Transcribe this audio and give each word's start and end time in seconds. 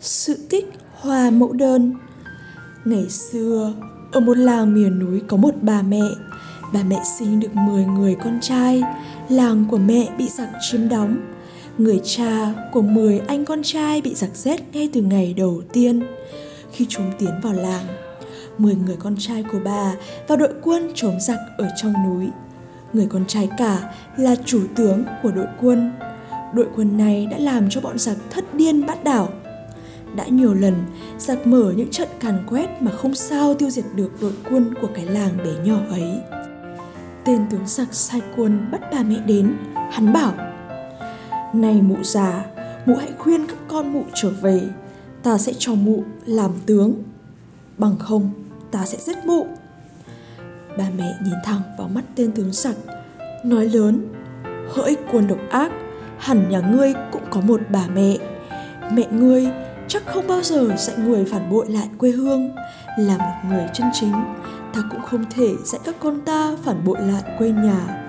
Sự 0.00 0.38
tích 0.50 0.70
hoa 1.00 1.30
mẫu 1.30 1.52
đơn. 1.52 1.94
Ngày 2.84 3.08
xưa, 3.08 3.72
ở 4.12 4.20
một 4.20 4.38
làng 4.38 4.74
miền 4.74 4.98
núi 4.98 5.22
có 5.28 5.36
một 5.36 5.54
bà 5.62 5.82
mẹ. 5.82 6.02
Bà 6.72 6.82
mẹ 6.82 7.00
sinh 7.18 7.40
được 7.40 7.54
10 7.54 7.84
người 7.84 8.16
con 8.24 8.38
trai. 8.42 8.82
Làng 9.28 9.64
của 9.70 9.78
mẹ 9.78 10.08
bị 10.18 10.28
giặc 10.28 10.48
chiếm 10.70 10.88
đóng. 10.88 11.16
Người 11.78 12.00
cha 12.04 12.52
của 12.72 12.82
10 12.82 13.18
anh 13.18 13.44
con 13.44 13.62
trai 13.62 14.00
bị 14.00 14.14
giặc 14.14 14.30
giết 14.34 14.60
ngay 14.72 14.88
từ 14.92 15.02
ngày 15.02 15.34
đầu 15.34 15.62
tiên. 15.72 16.02
Khi 16.72 16.86
chúng 16.88 17.12
tiến 17.18 17.30
vào 17.42 17.52
làng 17.52 17.84
10 18.58 18.74
người 18.74 18.96
con 18.98 19.16
trai 19.18 19.44
của 19.52 19.58
bà 19.64 19.94
vào 20.28 20.38
đội 20.38 20.52
quân 20.62 20.92
chống 20.94 21.20
giặc 21.20 21.38
ở 21.58 21.68
trong 21.82 21.92
núi. 22.06 22.28
Người 22.92 23.06
con 23.10 23.24
trai 23.26 23.48
cả 23.58 23.94
là 24.16 24.36
chủ 24.44 24.60
tướng 24.74 25.04
của 25.22 25.30
đội 25.30 25.46
quân. 25.60 25.92
Đội 26.54 26.66
quân 26.76 26.96
này 26.96 27.26
đã 27.30 27.38
làm 27.38 27.70
cho 27.70 27.80
bọn 27.80 27.98
giặc 27.98 28.16
thất 28.30 28.54
điên 28.54 28.86
bát 28.86 29.04
đảo 29.04 29.28
đã 30.16 30.26
nhiều 30.26 30.54
lần 30.54 30.74
giặc 31.18 31.46
mở 31.46 31.72
những 31.76 31.90
trận 31.90 32.08
càn 32.20 32.44
quét 32.48 32.68
mà 32.80 32.90
không 32.90 33.14
sao 33.14 33.54
tiêu 33.54 33.70
diệt 33.70 33.84
được 33.94 34.20
đội 34.20 34.32
quân 34.50 34.74
của 34.80 34.88
cái 34.94 35.06
làng 35.06 35.36
bé 35.36 35.50
nhỏ 35.64 35.78
ấy. 35.90 36.20
Tên 37.24 37.46
tướng 37.50 37.66
giặc 37.66 37.94
sai 37.94 38.20
quân 38.36 38.68
bắt 38.72 38.80
bà 38.92 39.02
mẹ 39.02 39.16
đến, 39.26 39.56
hắn 39.92 40.12
bảo 40.12 40.34
Này 41.54 41.82
mụ 41.82 41.96
già, 42.02 42.44
mụ 42.86 42.96
hãy 42.96 43.12
khuyên 43.18 43.46
các 43.46 43.58
con 43.68 43.92
mụ 43.92 44.04
trở 44.14 44.30
về, 44.42 44.60
ta 45.22 45.38
sẽ 45.38 45.52
cho 45.58 45.74
mụ 45.74 46.04
làm 46.26 46.50
tướng. 46.66 46.94
Bằng 47.78 47.96
không, 47.98 48.30
ta 48.70 48.86
sẽ 48.86 48.98
giết 49.00 49.16
mụ. 49.26 49.46
Bà 50.78 50.84
mẹ 50.98 51.14
nhìn 51.24 51.34
thẳng 51.44 51.60
vào 51.78 51.88
mắt 51.88 52.04
tên 52.14 52.32
tướng 52.32 52.52
giặc, 52.52 52.76
nói 53.44 53.68
lớn 53.68 54.08
Hỡi 54.68 54.96
quân 55.12 55.26
độc 55.26 55.38
ác, 55.50 55.72
hẳn 56.18 56.50
nhà 56.50 56.60
ngươi 56.60 56.94
cũng 57.12 57.22
có 57.30 57.40
một 57.40 57.60
bà 57.70 57.86
mẹ. 57.94 58.16
Mẹ 58.92 59.06
ngươi 59.10 59.46
chắc 59.88 60.02
không 60.06 60.26
bao 60.26 60.42
giờ 60.42 60.76
dạy 60.76 60.96
người 60.96 61.24
phản 61.24 61.50
bội 61.50 61.66
lại 61.68 61.88
quê 61.98 62.10
hương, 62.10 62.50
là 62.98 63.18
một 63.18 63.48
người 63.48 63.66
chân 63.74 63.86
chính. 63.92 64.12
Ta 64.74 64.80
cũng 64.90 65.00
không 65.02 65.24
thể 65.30 65.48
dạy 65.64 65.80
các 65.84 65.94
con 66.00 66.20
ta 66.20 66.50
phản 66.62 66.84
bội 66.84 66.98
lại 67.00 67.22
quê 67.38 67.50
nhà. 67.50 68.02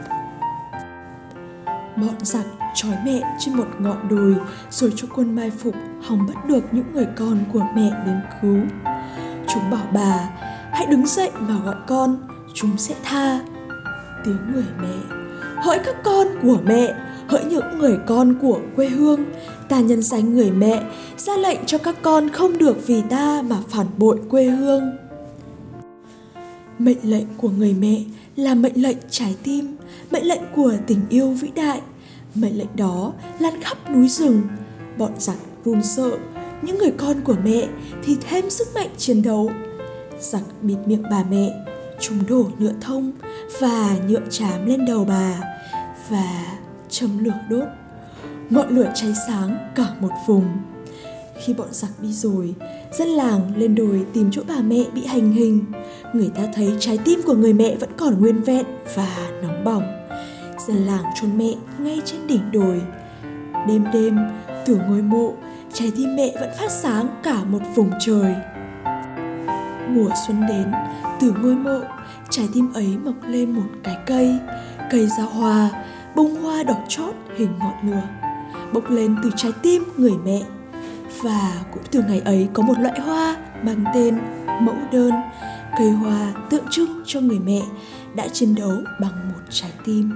Bọn 1.96 2.16
giặc 2.22 2.46
trói 2.76 2.96
mẹ 3.06 3.22
trên 3.40 3.56
một 3.56 3.68
ngọn 3.80 4.08
đồi, 4.10 4.36
rồi 4.70 4.94
cho 4.96 5.08
quân 5.16 5.36
mai 5.36 5.52
phục 5.52 5.76
hòng 6.08 6.28
bắt 6.28 6.46
được 6.46 6.64
những 6.72 6.94
người 6.94 7.08
con 7.16 7.38
của 7.54 7.64
mẹ 7.76 7.92
đến 8.06 8.22
cứu. 8.42 8.58
Chúng 9.48 9.70
bảo 9.72 9.88
bà, 9.94 10.30
hãy 10.72 10.86
đứng 10.86 11.06
dậy 11.06 11.32
mà 11.40 11.54
gọi 11.66 11.76
con, 11.88 12.18
chúng 12.54 12.78
sẽ 12.78 12.96
tha. 13.04 13.40
Tiếng 14.26 14.52
người 14.54 14.66
mẹ 14.82 15.16
hỡi 15.56 15.80
các 15.86 15.96
con 16.04 16.28
của 16.42 16.58
mẹ 16.64 16.94
hỡi 17.28 17.46
những 17.46 17.78
người 17.80 17.98
con 18.08 18.36
của 18.42 18.60
quê 18.76 18.88
hương. 18.90 19.26
Ta 19.70 19.80
nhân 19.80 20.02
danh 20.02 20.34
người 20.34 20.52
mẹ, 20.52 20.84
ra 21.18 21.38
lệnh 21.38 21.60
cho 21.66 21.78
các 21.78 21.96
con 22.02 22.30
không 22.30 22.58
được 22.58 22.88
vì 22.88 23.02
ta 23.10 23.42
mà 23.42 23.58
phản 23.70 23.88
bội 23.98 24.20
quê 24.30 24.46
hương. 24.46 24.98
Mệnh 26.80 26.98
lệnh 27.04 27.26
của 27.38 27.50
người 27.50 27.74
mẹ 27.74 28.04
là 28.36 28.56
mệnh 28.56 28.82
lệnh 28.82 28.98
trái 29.10 29.36
tim, 29.44 29.76
mệnh 30.12 30.26
lệnh 30.26 30.42
của 30.56 30.74
tình 30.88 31.00
yêu 31.10 31.30
vĩ 31.30 31.48
đại. 31.56 31.82
Mệnh 32.36 32.58
lệnh 32.58 32.76
đó 32.76 33.14
lan 33.40 33.54
khắp 33.62 33.78
núi 33.94 34.08
rừng. 34.08 34.42
Bọn 34.98 35.12
giặc 35.20 35.38
run 35.66 35.84
sợ, 35.84 36.12
những 36.62 36.78
người 36.78 36.92
con 36.98 37.22
của 37.24 37.36
mẹ 37.44 37.68
thì 38.04 38.18
thêm 38.30 38.50
sức 38.50 38.68
mạnh 38.76 38.90
chiến 38.98 39.22
đấu. 39.22 39.52
Giặc 40.20 40.42
bịt 40.62 40.78
miệng 40.86 41.04
bà 41.12 41.24
mẹ 41.30 41.66
chúng 42.00 42.18
đổ 42.30 42.46
nhựa 42.60 42.74
thông 42.82 43.12
và 43.60 43.96
nhựa 44.08 44.22
chám 44.30 44.66
lên 44.66 44.86
đầu 44.86 45.06
bà 45.06 45.40
và 46.10 46.58
châm 47.00 47.24
lửa 47.24 47.40
đốt. 47.50 47.68
Ngọn 48.50 48.70
lửa 48.70 48.92
cháy 48.96 49.14
sáng 49.28 49.72
cả 49.76 49.86
một 50.00 50.12
vùng. 50.28 50.46
Khi 51.44 51.54
bọn 51.54 51.68
giặc 51.72 51.92
đi 52.02 52.14
rồi, 52.14 52.56
dân 52.92 53.08
làng 53.08 53.52
lên 53.56 53.76
đồi 53.76 54.06
tìm 54.14 54.30
chỗ 54.32 54.42
bà 54.48 54.62
mẹ 54.62 54.84
bị 54.94 55.06
hành 55.06 55.32
hình. 55.32 55.66
Người 56.14 56.30
ta 56.36 56.42
thấy 56.54 56.74
trái 56.80 56.98
tim 57.06 57.20
của 57.26 57.34
người 57.34 57.54
mẹ 57.54 57.76
vẫn 57.76 57.90
còn 57.98 58.20
nguyên 58.20 58.44
vẹn 58.44 58.66
và 58.96 59.30
nóng 59.42 59.64
bỏng. 59.64 59.84
Dân 60.68 60.78
làng 60.78 61.04
chôn 61.22 61.38
mẹ 61.38 61.54
ngay 61.80 62.02
trên 62.06 62.28
đỉnh 62.28 62.52
đồi. 62.52 62.82
Đêm 63.68 63.86
đêm, 63.94 64.18
từ 64.66 64.76
ngôi 64.88 65.02
mộ, 65.02 65.34
trái 65.74 65.92
tim 65.98 66.16
mẹ 66.16 66.32
vẫn 66.40 66.50
phát 66.60 66.72
sáng 66.72 67.08
cả 67.24 67.44
một 67.44 67.62
vùng 67.76 67.92
trời. 68.00 68.36
Mùa 69.90 70.10
xuân 70.28 70.48
đến, 70.48 70.72
từ 71.20 71.34
ngôi 71.42 71.56
mộ, 71.56 71.80
trái 72.30 72.48
tim 72.54 72.74
ấy 72.74 72.98
mọc 73.06 73.16
lên 73.28 73.52
một 73.52 73.68
cái 73.84 73.98
cây 74.06 74.40
cây 74.92 75.08
ra 75.08 75.24
hoa 75.24 75.70
bông 76.18 76.36
hoa 76.44 76.64
đỏ 76.64 76.76
chót 76.88 77.16
hình 77.36 77.50
ngọn 77.60 77.90
lửa, 77.90 78.08
bốc 78.74 78.90
lên 78.90 79.16
từ 79.24 79.30
trái 79.36 79.52
tim 79.62 79.84
người 79.98 80.14
mẹ. 80.26 80.42
Và 81.22 81.66
cũng 81.74 81.84
từ 81.92 82.04
ngày 82.08 82.20
ấy 82.20 82.50
có 82.54 82.64
một 82.64 82.74
loại 82.80 83.00
hoa 83.00 83.38
mang 83.64 83.84
tên 83.94 84.18
mẫu 84.62 84.76
đơn, 84.92 85.12
cây 85.78 85.92
hoa 85.92 86.34
tượng 86.50 86.64
trưng 86.70 87.02
cho 87.06 87.20
người 87.20 87.40
mẹ 87.40 87.62
đã 88.16 88.28
chiến 88.28 88.56
đấu 88.56 88.74
bằng 89.02 89.30
một 89.34 89.42
trái 89.50 89.72
tim. 89.86 90.12